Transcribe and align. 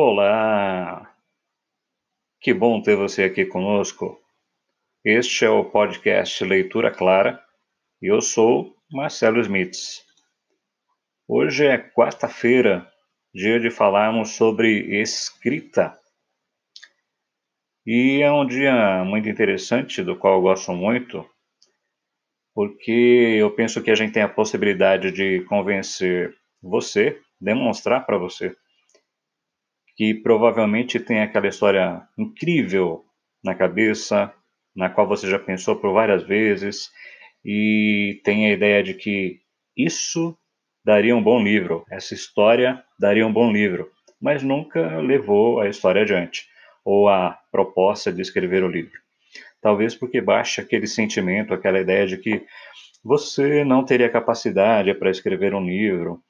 Olá! 0.00 1.12
Que 2.40 2.54
bom 2.54 2.80
ter 2.80 2.94
você 2.94 3.24
aqui 3.24 3.44
conosco. 3.44 4.16
Este 5.04 5.44
é 5.44 5.50
o 5.50 5.64
podcast 5.64 6.44
Leitura 6.44 6.92
Clara 6.92 7.42
e 8.00 8.06
eu 8.06 8.20
sou 8.20 8.76
Marcelo 8.92 9.40
Smits. 9.40 10.06
Hoje 11.26 11.66
é 11.66 11.78
quarta-feira, 11.78 12.88
dia 13.34 13.58
de 13.58 13.72
falarmos 13.72 14.36
sobre 14.36 15.00
escrita. 15.02 15.98
E 17.84 18.22
é 18.22 18.30
um 18.30 18.46
dia 18.46 19.02
muito 19.04 19.28
interessante, 19.28 20.00
do 20.00 20.16
qual 20.16 20.34
eu 20.34 20.42
gosto 20.42 20.72
muito, 20.74 21.28
porque 22.54 23.36
eu 23.36 23.50
penso 23.50 23.82
que 23.82 23.90
a 23.90 23.96
gente 23.96 24.12
tem 24.12 24.22
a 24.22 24.28
possibilidade 24.28 25.10
de 25.10 25.40
convencer 25.46 26.32
você, 26.62 27.20
demonstrar 27.40 28.06
para 28.06 28.16
você 28.16 28.56
que 29.98 30.14
provavelmente 30.14 31.00
tem 31.00 31.22
aquela 31.22 31.48
história 31.48 32.00
incrível 32.16 33.04
na 33.42 33.52
cabeça, 33.52 34.32
na 34.74 34.88
qual 34.88 35.08
você 35.08 35.28
já 35.28 35.40
pensou 35.40 35.74
por 35.74 35.92
várias 35.92 36.22
vezes 36.22 36.88
e 37.44 38.20
tem 38.22 38.46
a 38.46 38.52
ideia 38.52 38.80
de 38.80 38.94
que 38.94 39.40
isso 39.76 40.38
daria 40.84 41.16
um 41.16 41.22
bom 41.22 41.42
livro, 41.42 41.84
essa 41.90 42.14
história 42.14 42.80
daria 42.96 43.26
um 43.26 43.32
bom 43.32 43.50
livro, 43.50 43.90
mas 44.22 44.40
nunca 44.40 45.00
levou 45.00 45.58
a 45.58 45.68
história 45.68 46.02
adiante 46.02 46.46
ou 46.84 47.08
a 47.08 47.36
proposta 47.50 48.12
de 48.12 48.22
escrever 48.22 48.62
o 48.62 48.70
livro. 48.70 49.00
Talvez 49.60 49.96
porque 49.96 50.20
baixa 50.20 50.62
aquele 50.62 50.86
sentimento, 50.86 51.52
aquela 51.52 51.80
ideia 51.80 52.06
de 52.06 52.18
que 52.18 52.46
você 53.02 53.64
não 53.64 53.84
teria 53.84 54.08
capacidade 54.08 54.94
para 54.94 55.10
escrever 55.10 55.56
um 55.56 55.66
livro, 55.66 56.22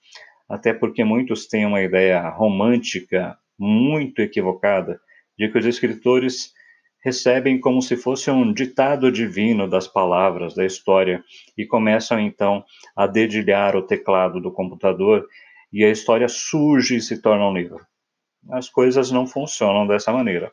até 0.48 0.72
porque 0.72 1.04
muitos 1.04 1.46
têm 1.46 1.66
uma 1.66 1.82
ideia 1.82 2.26
romântica 2.30 3.36
muito 3.58 4.20
equivocada 4.20 5.00
de 5.38 5.48
que 5.50 5.58
os 5.58 5.66
escritores 5.66 6.52
recebem 7.04 7.60
como 7.60 7.80
se 7.80 7.96
fosse 7.96 8.30
um 8.30 8.52
ditado 8.52 9.10
divino 9.10 9.68
das 9.68 9.86
palavras 9.86 10.54
da 10.54 10.64
história 10.64 11.22
e 11.56 11.64
começam 11.64 12.18
então 12.18 12.64
a 12.96 13.06
dedilhar 13.06 13.76
o 13.76 13.82
teclado 13.82 14.40
do 14.40 14.52
computador 14.52 15.26
e 15.72 15.84
a 15.84 15.90
história 15.90 16.28
surge 16.28 16.96
e 16.96 17.00
se 17.00 17.20
torna 17.20 17.48
um 17.48 17.54
livro. 17.54 17.84
As 18.50 18.68
coisas 18.68 19.10
não 19.10 19.26
funcionam 19.26 19.86
dessa 19.86 20.12
maneira. 20.12 20.52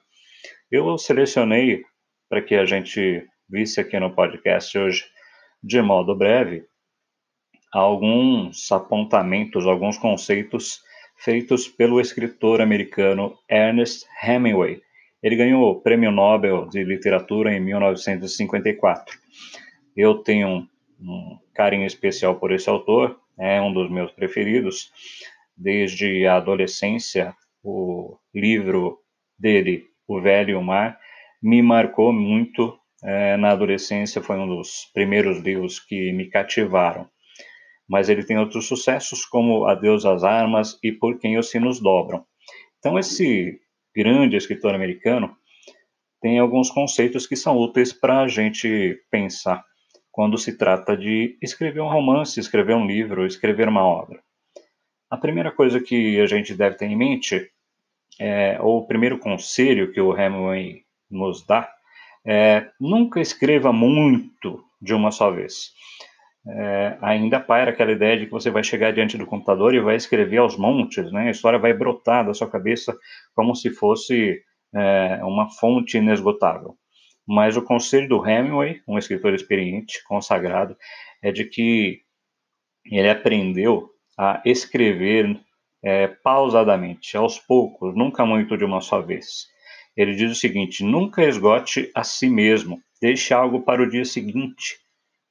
Eu 0.71 0.97
selecionei 0.97 1.83
para 2.29 2.41
que 2.41 2.55
a 2.55 2.65
gente 2.65 3.25
visse 3.49 3.79
aqui 3.79 3.99
no 3.99 4.13
podcast 4.13 4.77
hoje, 4.77 5.05
de 5.63 5.81
modo 5.81 6.15
breve, 6.15 6.65
alguns 7.71 8.71
apontamentos, 8.71 9.65
alguns 9.65 9.97
conceitos 9.97 10.81
feitos 11.15 11.67
pelo 11.67 11.99
escritor 11.99 12.61
americano 12.61 13.37
Ernest 13.49 14.05
Hemingway. 14.23 14.81
Ele 15.21 15.35
ganhou 15.35 15.71
o 15.71 15.81
Prêmio 15.81 16.11
Nobel 16.11 16.67
de 16.67 16.83
Literatura 16.83 17.53
em 17.53 17.59
1954. 17.59 19.17
Eu 19.95 20.15
tenho 20.15 20.67
um 20.99 21.39
carinho 21.53 21.85
especial 21.85 22.35
por 22.35 22.51
esse 22.51 22.69
autor, 22.69 23.19
é 23.39 23.61
um 23.61 23.73
dos 23.73 23.89
meus 23.89 24.11
preferidos. 24.11 24.91
Desde 25.57 26.27
a 26.27 26.35
adolescência, 26.35 27.33
o 27.63 28.17
livro 28.33 28.99
dele, 29.39 29.85
O 30.07 30.21
Velho 30.21 30.51
e 30.51 30.55
o 30.55 30.61
Mar, 30.61 30.99
me 31.41 31.61
marcou 31.61 32.11
muito. 32.13 32.77
É, 33.03 33.37
na 33.37 33.51
adolescência, 33.51 34.21
foi 34.21 34.37
um 34.37 34.47
dos 34.47 34.89
primeiros 34.93 35.39
livros 35.39 35.79
que 35.79 36.11
me 36.11 36.27
cativaram 36.27 37.07
mas 37.87 38.09
ele 38.09 38.23
tem 38.23 38.37
outros 38.37 38.67
sucessos 38.67 39.25
como 39.25 39.65
Adeus 39.65 40.05
às 40.05 40.23
Armas 40.23 40.77
e 40.83 40.91
Por 40.91 41.19
Quem 41.19 41.37
os 41.37 41.49
Sinos 41.49 41.79
Dobram. 41.79 42.25
Então, 42.79 42.97
esse 42.97 43.59
grande 43.95 44.35
escritor 44.35 44.73
americano 44.73 45.35
tem 46.21 46.39
alguns 46.39 46.69
conceitos 46.69 47.27
que 47.27 47.35
são 47.35 47.57
úteis 47.57 47.93
para 47.93 48.21
a 48.21 48.27
gente 48.27 48.99
pensar 49.11 49.63
quando 50.11 50.37
se 50.37 50.57
trata 50.57 50.95
de 50.95 51.37
escrever 51.41 51.81
um 51.81 51.89
romance, 51.89 52.39
escrever 52.39 52.75
um 52.75 52.87
livro, 52.87 53.25
escrever 53.25 53.67
uma 53.67 53.83
obra. 53.83 54.23
A 55.09 55.17
primeira 55.17 55.51
coisa 55.51 55.79
que 55.79 56.19
a 56.19 56.25
gente 56.25 56.53
deve 56.55 56.77
ter 56.77 56.85
em 56.85 56.97
mente, 56.97 57.51
é, 58.19 58.57
ou 58.61 58.79
o 58.79 58.87
primeiro 58.87 59.19
conselho 59.19 59.91
que 59.91 60.01
o 60.01 60.17
Hemingway 60.17 60.83
nos 61.11 61.45
dá, 61.45 61.69
é 62.25 62.69
nunca 62.79 63.21
escreva 63.21 63.71
muito 63.71 64.63
de 64.81 64.93
uma 64.93 65.11
só 65.11 65.29
vez 65.29 65.73
é, 66.47 66.97
ainda 67.01 67.39
paira 67.39 67.71
aquela 67.71 67.91
ideia 67.91 68.17
de 68.17 68.25
que 68.25 68.31
você 68.31 68.51
vai 68.51 68.63
chegar 68.63 68.93
diante 68.93 69.17
do 69.17 69.25
computador 69.25 69.73
e 69.73 69.79
vai 69.79 69.95
escrever 69.95 70.37
aos 70.37 70.55
montes, 70.55 71.11
né? 71.11 71.27
A 71.27 71.31
história 71.31 71.57
vai 71.57 71.73
brotar 71.73 72.25
da 72.25 72.33
sua 72.33 72.49
cabeça 72.49 72.95
como 73.33 73.55
se 73.55 73.71
fosse 73.71 74.41
é, 74.73 75.19
uma 75.23 75.49
fonte 75.49 75.97
inesgotável. 75.97 76.75
Mas 77.27 77.57
o 77.57 77.63
conselho 77.63 78.07
do 78.07 78.27
Hemingway, 78.27 78.81
um 78.87 78.99
escritor 78.99 79.33
experiente, 79.33 80.03
consagrado, 80.07 80.77
é 81.23 81.31
de 81.31 81.45
que 81.45 82.01
ele 82.85 83.09
aprendeu 83.09 83.89
a 84.15 84.41
escrever 84.45 85.39
é, 85.83 86.07
pausadamente, 86.07 87.17
aos 87.17 87.39
poucos, 87.39 87.95
nunca 87.95 88.23
muito 88.23 88.55
de 88.55 88.63
uma 88.63 88.81
só 88.81 89.01
vez. 89.01 89.47
Ele 89.97 90.13
diz 90.13 90.31
o 90.31 90.35
seguinte: 90.35 90.83
nunca 90.83 91.23
esgote 91.23 91.89
a 91.95 92.03
si 92.03 92.29
mesmo, 92.29 92.79
deixe 93.01 93.33
algo 93.33 93.61
para 93.61 93.81
o 93.81 93.89
dia 93.89 94.05
seguinte 94.05 94.84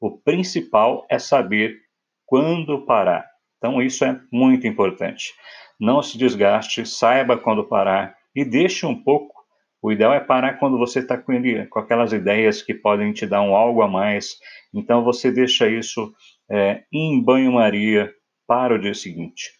o 0.05 0.11
principal 0.19 1.07
é 1.09 1.19
saber 1.19 1.79
quando 2.27 2.85
parar. 2.85 3.25
Então, 3.57 3.81
isso 3.81 4.05
é 4.05 4.21
muito 4.31 4.67
importante. 4.67 5.33
Não 5.81 6.03
se 6.03 6.19
desgaste, 6.19 6.85
saiba 6.85 7.39
quando 7.39 7.65
parar 7.65 8.15
e 8.37 8.45
deixe 8.45 8.85
um 8.85 8.95
pouco. 8.95 9.33
O 9.81 9.91
ideal 9.91 10.13
é 10.13 10.21
parar 10.21 10.59
quando 10.59 10.77
você 10.77 10.99
está 10.99 11.17
com, 11.17 11.33
com, 11.71 11.79
aquelas 11.79 12.13
ideias 12.13 12.61
que 12.61 12.75
podem 12.75 13.15
te 13.15 13.27
dar 13.27 13.41
um 13.41 13.57
algo 13.57 13.81
a 13.81 13.89
mais. 13.89 14.37
Então, 14.75 15.03
você 15.03 15.33
deixa 15.33 15.71
isso 15.71 16.13
é, 16.51 16.83
em 16.93 17.19
banho-maria 17.23 18.13
para 18.47 18.75
o 18.75 18.79
dia 18.79 18.93
seguinte. 18.93 19.53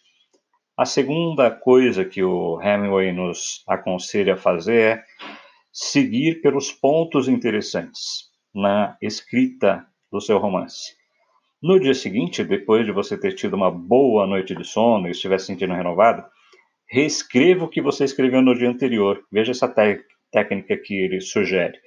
A 0.77 0.85
segunda 0.85 1.49
coisa 1.49 2.05
que 2.05 2.21
o 2.21 2.61
Hemingway 2.61 3.11
nos 3.11 3.63
aconselha 3.67 4.35
a 4.35 4.37
fazer 4.37 4.99
é 4.99 5.03
seguir 5.71 6.39
pelos 6.41 6.71
pontos 6.71 7.27
interessantes 7.27 8.25
na 8.53 8.95
escrita 9.01 9.87
do 10.15 10.21
seu 10.21 10.37
romance. 10.37 10.95
No 11.61 11.79
dia 11.79 11.93
seguinte, 11.93 12.43
depois 12.43 12.85
de 12.85 12.91
você 12.91 13.17
ter 13.17 13.33
tido 13.33 13.55
uma 13.55 13.69
boa 13.69 14.25
noite 14.25 14.55
de 14.55 14.63
sono 14.63 15.07
e 15.07 15.11
estiver 15.11 15.39
se 15.39 15.47
sentindo 15.47 15.73
renovado, 15.73 16.23
reescreva 16.89 17.65
o 17.65 17.69
que 17.69 17.81
você 17.81 18.05
escreveu 18.05 18.41
no 18.41 18.55
dia 18.55 18.69
anterior. 18.69 19.21
Veja 19.31 19.51
essa 19.51 19.67
técnica 20.31 20.77
que 20.77 20.93
ele 20.93 21.19
sugere. 21.19 21.77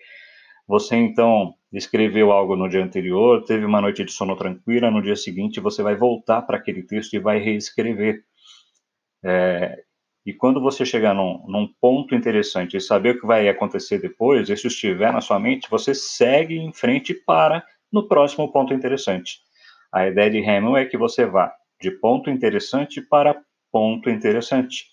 Você 0.67 0.97
então 0.97 1.55
escreveu 1.73 2.31
algo 2.31 2.55
no 2.55 2.69
dia 2.69 2.85
anterior, 2.85 3.43
teve 3.45 3.65
uma 3.65 3.81
noite 3.81 4.05
de 4.05 4.13
sono 4.13 4.37
tranquila, 4.37 4.91
no 4.91 5.03
dia 5.03 5.17
seguinte 5.17 5.61
você 5.61 5.83
vai 5.83 5.97
voltar 5.97 6.43
para 6.43 6.59
aquele 6.59 6.83
texto 6.83 7.15
e 7.15 7.19
vai 7.19 7.39
reescrever. 7.39 8.23
É, 9.25 9.83
e 10.27 10.35
quando 10.35 10.61
você 10.61 10.85
chegar 10.85 11.15
num, 11.15 11.43
num, 11.49 11.67
ponto 11.81 12.15
interessante 12.15 12.77
e 12.77 12.81
saber 12.81 13.17
o 13.17 13.21
que 13.21 13.27
vai 13.27 13.49
acontecer 13.49 13.99
depois, 13.99 14.51
isso 14.51 14.67
estiver 14.67 15.13
na 15.13 15.23
sua 15.23 15.39
mente, 15.39 15.71
você 15.71 15.95
segue 15.95 16.57
em 16.59 16.73
frente 16.73 17.15
para 17.15 17.65
no 17.93 18.07
próximo 18.07 18.51
ponto 18.53 18.75
interessante. 18.75 19.39
A 19.93 20.07
ideia 20.07 20.31
de 20.31 20.39
Hamilton 20.39 20.77
é 20.77 20.85
que 20.85 20.99
você 20.99 21.25
vá 21.25 21.53
de 21.81 21.91
ponto 21.91 22.31
interessante 22.31 23.01
para 23.01 23.41
ponto 23.73 24.11
interessante. 24.11 24.85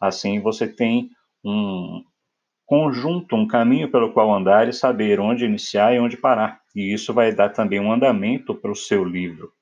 Assim 0.00 0.40
você 0.40 0.68
tem 0.68 1.10
um 1.44 2.02
conjunto, 2.66 3.36
um 3.36 3.46
caminho 3.46 3.90
pelo 3.90 4.12
qual 4.12 4.32
andar 4.32 4.68
e 4.68 4.72
saber 4.72 5.20
onde 5.20 5.44
iniciar 5.44 5.94
e 5.94 5.98
onde 5.98 6.16
parar. 6.16 6.60
E 6.74 6.92
isso 6.92 7.12
vai 7.12 7.32
dar 7.32 7.50
também 7.50 7.80
um 7.80 7.92
andamento 7.92 8.54
para 8.54 8.70
o 8.70 8.76
seu 8.76 9.04
livro. 9.04 9.52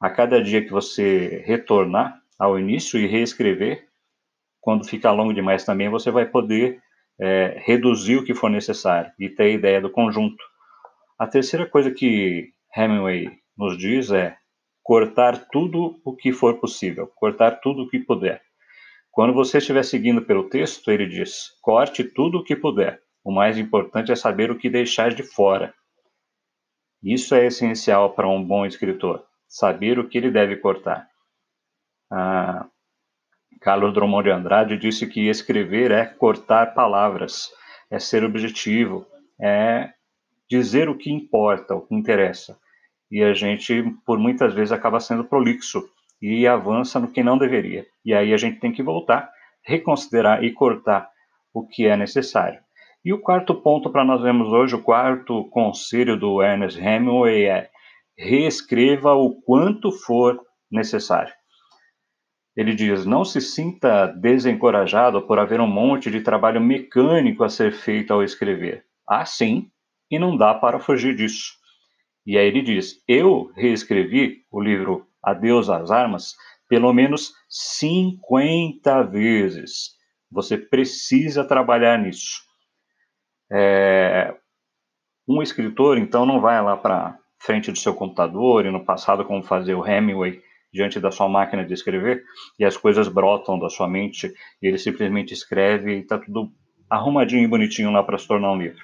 A 0.00 0.10
cada 0.10 0.42
dia 0.42 0.64
que 0.64 0.70
você 0.70 1.42
retornar 1.44 2.20
ao 2.38 2.58
início 2.58 3.00
e 3.00 3.06
reescrever, 3.06 3.88
quando 4.60 4.86
ficar 4.86 5.12
longo 5.12 5.32
demais 5.32 5.64
também, 5.64 5.88
você 5.88 6.10
vai 6.10 6.26
poder 6.26 6.80
é, 7.20 7.60
reduzir 7.64 8.16
o 8.16 8.24
que 8.24 8.34
for 8.34 8.48
necessário 8.48 9.10
e 9.18 9.28
ter 9.28 9.44
a 9.44 9.48
ideia 9.48 9.80
do 9.80 9.90
conjunto. 9.90 10.42
A 11.18 11.26
terceira 11.26 11.68
coisa 11.68 11.90
que 11.90 12.52
Hemingway 12.76 13.28
nos 13.56 13.76
diz 13.76 14.12
é 14.12 14.36
cortar 14.84 15.48
tudo 15.50 16.00
o 16.04 16.14
que 16.14 16.32
for 16.32 16.60
possível, 16.60 17.08
cortar 17.16 17.60
tudo 17.60 17.82
o 17.82 17.88
que 17.88 17.98
puder. 17.98 18.40
Quando 19.10 19.34
você 19.34 19.58
estiver 19.58 19.82
seguindo 19.82 20.24
pelo 20.24 20.48
texto, 20.48 20.92
ele 20.92 21.08
diz: 21.08 21.58
corte 21.60 22.04
tudo 22.04 22.38
o 22.38 22.44
que 22.44 22.54
puder. 22.54 23.00
O 23.24 23.32
mais 23.32 23.58
importante 23.58 24.12
é 24.12 24.14
saber 24.14 24.48
o 24.48 24.56
que 24.56 24.70
deixar 24.70 25.12
de 25.12 25.24
fora. 25.24 25.74
Isso 27.02 27.34
é 27.34 27.46
essencial 27.46 28.14
para 28.14 28.28
um 28.28 28.42
bom 28.42 28.64
escritor, 28.64 29.24
saber 29.48 29.98
o 29.98 30.08
que 30.08 30.18
ele 30.18 30.30
deve 30.30 30.56
cortar. 30.56 31.08
Ah, 32.12 32.68
Carlos 33.60 33.92
Drummond 33.92 34.24
de 34.24 34.30
Andrade 34.30 34.76
disse 34.76 35.04
que 35.06 35.28
escrever 35.28 35.90
é 35.90 36.06
cortar 36.06 36.74
palavras, 36.74 37.50
é 37.90 37.98
ser 37.98 38.22
objetivo, 38.22 39.04
é 39.40 39.92
dizer 40.50 40.88
o 40.88 40.96
que 40.96 41.10
importa, 41.10 41.74
o 41.74 41.82
que 41.82 41.94
interessa. 41.94 42.58
E 43.10 43.22
a 43.22 43.32
gente, 43.32 43.82
por 44.04 44.18
muitas 44.18 44.54
vezes, 44.54 44.72
acaba 44.72 45.00
sendo 45.00 45.24
prolixo 45.24 45.88
e 46.20 46.46
avança 46.46 46.98
no 46.98 47.10
que 47.10 47.22
não 47.22 47.38
deveria. 47.38 47.86
E 48.04 48.12
aí 48.14 48.32
a 48.32 48.36
gente 48.36 48.60
tem 48.60 48.72
que 48.72 48.82
voltar 48.82 49.30
reconsiderar 49.68 50.42
e 50.42 50.50
cortar 50.50 51.10
o 51.52 51.66
que 51.66 51.86
é 51.86 51.96
necessário. 51.96 52.60
E 53.04 53.12
o 53.12 53.20
quarto 53.20 53.54
ponto 53.54 53.90
para 53.90 54.04
nós 54.04 54.22
vermos 54.22 54.48
hoje, 54.48 54.74
o 54.74 54.82
quarto 54.82 55.44
conselho 55.50 56.18
do 56.18 56.42
Ernest 56.42 56.80
Hemingway 56.80 57.44
é 57.44 57.70
reescreva 58.16 59.14
o 59.14 59.40
quanto 59.42 59.92
for 59.92 60.40
necessário. 60.70 61.32
Ele 62.56 62.74
diz: 62.74 63.06
não 63.06 63.24
se 63.24 63.40
sinta 63.40 64.06
desencorajado 64.06 65.22
por 65.22 65.38
haver 65.38 65.60
um 65.60 65.66
monte 65.66 66.10
de 66.10 66.22
trabalho 66.22 66.60
mecânico 66.60 67.44
a 67.44 67.48
ser 67.48 67.72
feito 67.72 68.12
ao 68.12 68.22
escrever. 68.22 68.84
Ah, 69.08 69.24
sim, 69.24 69.70
e 70.10 70.18
não 70.18 70.36
dá 70.36 70.54
para 70.54 70.80
fugir 70.80 71.14
disso. 71.14 71.52
E 72.26 72.36
aí 72.36 72.46
ele 72.46 72.62
diz: 72.62 73.02
eu 73.08 73.50
reescrevi 73.54 74.44
o 74.50 74.60
livro 74.60 75.06
Adeus 75.22 75.68
às 75.70 75.90
Armas 75.90 76.34
pelo 76.68 76.92
menos 76.92 77.32
50 77.48 79.02
vezes. 79.04 79.96
Você 80.30 80.58
precisa 80.58 81.44
trabalhar 81.44 81.98
nisso. 81.98 82.42
É... 83.50 84.34
Um 85.26 85.42
escritor, 85.42 85.98
então, 85.98 86.24
não 86.26 86.40
vai 86.40 86.62
lá 86.62 86.76
para 86.76 87.18
frente 87.38 87.70
do 87.72 87.78
seu 87.78 87.94
computador 87.94 88.66
e 88.66 88.70
no 88.70 88.84
passado 88.84 89.24
como 89.24 89.42
fazer 89.42 89.74
o 89.74 89.86
Hemingway 89.86 90.42
diante 90.72 91.00
da 91.00 91.10
sua 91.10 91.28
máquina 91.28 91.64
de 91.64 91.72
escrever 91.72 92.22
e 92.58 92.64
as 92.64 92.76
coisas 92.76 93.08
brotam 93.08 93.58
da 93.58 93.68
sua 93.68 93.88
mente 93.88 94.32
e 94.60 94.66
ele 94.66 94.76
simplesmente 94.76 95.32
escreve 95.32 95.96
e 95.96 96.00
está 96.00 96.18
tudo 96.18 96.52
arrumadinho 96.90 97.44
e 97.44 97.48
bonitinho 97.48 97.90
lá 97.90 98.02
para 98.02 98.18
se 98.18 98.26
tornar 98.26 98.52
um 98.52 98.58
livro. 98.58 98.82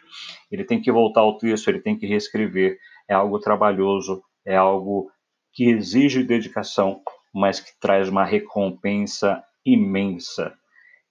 Ele 0.50 0.64
tem 0.64 0.80
que 0.80 0.92
voltar 0.92 1.20
ao 1.20 1.38
texto, 1.38 1.68
ele 1.68 1.80
tem 1.80 1.96
que 1.96 2.06
reescrever. 2.06 2.78
É 3.08 3.14
algo 3.14 3.38
trabalhoso, 3.38 4.22
é 4.44 4.56
algo 4.56 5.10
que 5.52 5.70
exige 5.70 6.22
dedicação, 6.22 7.00
mas 7.32 7.60
que 7.60 7.70
traz 7.80 8.08
uma 8.08 8.24
recompensa 8.24 9.42
imensa. 9.64 10.54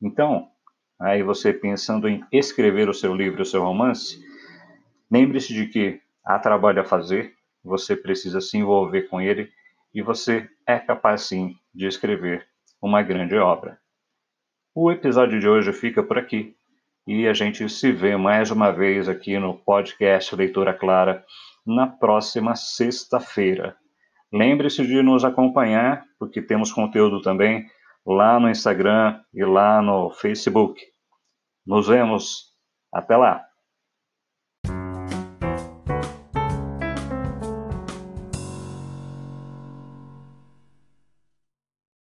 Então, 0.02 0.50
aí 1.00 1.24
você 1.24 1.54
pensando 1.54 2.08
em 2.08 2.24
escrever 2.32 2.90
o 2.90 2.94
seu 2.94 3.16
livro, 3.16 3.42
o 3.42 3.46
seu 3.46 3.64
romance, 3.64 4.20
lembre-se 5.10 5.54
de 5.54 5.68
que 5.68 6.02
há 6.26 6.38
trabalho 6.40 6.82
a 6.82 6.86
fazer, 6.86 7.34
você 7.64 7.96
precisa 7.96 8.42
se 8.42 8.58
envolver 8.58 9.04
com 9.04 9.22
ele 9.22 9.50
e 9.94 10.02
você 10.02 10.50
é 10.68 10.78
capaz 10.80 11.24
sim 11.24 11.56
de 11.74 11.86
escrever 11.86 12.46
uma 12.82 13.02
grande 13.02 13.36
obra. 13.36 13.80
O 14.76 14.92
episódio 14.92 15.40
de 15.40 15.48
hoje 15.48 15.72
fica 15.72 16.04
por 16.04 16.18
aqui 16.18 16.56
e 17.06 17.28
a 17.28 17.34
gente 17.34 17.68
se 17.68 17.92
vê 17.92 18.16
mais 18.16 18.50
uma 18.50 18.72
vez 18.72 19.10
aqui 19.10 19.38
no 19.38 19.56
podcast 19.56 20.36
Leitura 20.36 20.74
Clara 20.74 21.24
na 21.66 21.88
próxima 21.88 22.56
sexta-feira. 22.56 23.76
Lembre-se 24.32 24.86
de 24.86 25.02
nos 25.04 25.24
acompanhar, 25.24 26.04
porque 26.18 26.42
temos 26.42 26.72
conteúdo 26.72 27.22
também 27.22 27.66
lá 28.06 28.40
no 28.40 28.50
Instagram 28.50 29.20
e 29.34 29.44
lá 29.44 29.82
no 29.82 30.10
Facebook. 30.12 30.82
Nos 31.66 31.88
vemos. 31.88 32.52
Até 32.92 33.16
lá! 33.16 33.53